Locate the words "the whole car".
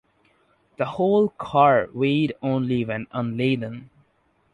0.77-1.87